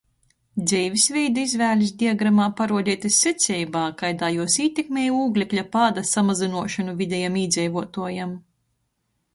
[0.69, 8.35] Dzeivis veida izvēlis diagramā paruodeitys seceibā, kaidā juos ītekmej ūglekļa pāda samazynuošonu videjam īdzeivuotuojam.